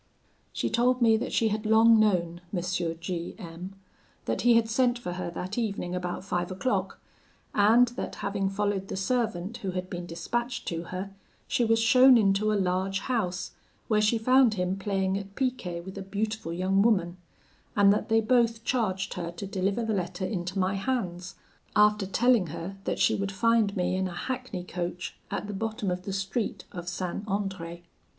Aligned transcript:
"She 0.51 0.67
told 0.67 0.99
me 0.99 1.15
that 1.17 1.31
she 1.31 1.49
had 1.49 1.63
long 1.63 1.99
known 1.99 2.41
M. 2.51 2.59
G 2.99 3.35
M; 3.37 3.75
that 4.25 4.41
he 4.41 4.55
had 4.55 4.67
sent 4.67 4.97
for 4.97 5.11
her 5.13 5.29
that 5.29 5.59
evening 5.59 5.93
about 5.93 6.25
five 6.25 6.49
o'clock; 6.49 6.99
and 7.53 7.89
that, 7.89 8.15
having 8.15 8.49
followed 8.49 8.87
the 8.87 8.95
servant 8.97 9.57
who 9.57 9.73
had 9.73 9.91
been 9.91 10.07
dispatched 10.07 10.67
to 10.69 10.85
her, 10.85 11.11
she 11.47 11.63
was 11.63 11.77
shown 11.77 12.17
into 12.17 12.51
a 12.51 12.57
large 12.57 13.01
house, 13.01 13.51
where 13.89 14.01
she 14.01 14.17
found 14.17 14.55
him 14.55 14.75
playing 14.75 15.19
at 15.19 15.35
picquet 15.35 15.81
with 15.81 15.99
a 15.99 16.01
beautiful 16.01 16.51
young 16.51 16.81
woman; 16.81 17.17
and 17.75 17.93
that 17.93 18.09
they 18.09 18.21
both 18.21 18.63
charged 18.63 19.13
her 19.13 19.29
to 19.33 19.45
deliver 19.45 19.85
the 19.85 19.93
letter 19.93 20.25
into 20.25 20.57
my 20.57 20.73
hands, 20.73 21.35
after 21.75 22.07
telling 22.07 22.47
her 22.47 22.75
that 22.85 22.97
she 22.97 23.13
would 23.13 23.31
find 23.31 23.77
me 23.77 23.95
in 23.95 24.07
a 24.07 24.15
hackney 24.15 24.63
coach 24.63 25.15
at 25.29 25.45
the 25.45 25.53
bottom 25.53 25.91
of 25.91 26.05
the 26.05 26.11
street 26.13 26.63
of 26.71 26.89
St. 26.89 27.23
Andre. 27.27 27.83